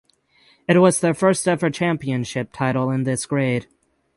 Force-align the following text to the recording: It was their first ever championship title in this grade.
It 0.67 0.79
was 0.79 0.99
their 0.99 1.13
first 1.13 1.47
ever 1.47 1.69
championship 1.69 2.49
title 2.51 2.89
in 2.89 3.03
this 3.03 3.27
grade. 3.27 3.67